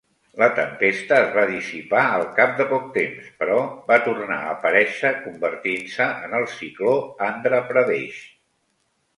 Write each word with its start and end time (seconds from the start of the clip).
La 0.41 0.45
tempesta 0.59 1.17
es 1.17 1.27
va 1.33 1.41
dissipar 1.49 2.05
al 2.13 2.23
cap 2.39 2.55
de 2.61 2.65
poc 2.71 2.87
temps, 2.95 3.29
però 3.43 3.57
va 3.91 3.99
tornar 4.07 4.39
a 4.39 4.55
aparèixer 4.55 5.13
convertint-se 5.27 6.09
en 6.29 6.37
el 6.41 6.51
cicló 6.57 6.95
Andhra 7.31 7.65
Pradesh. 7.71 8.27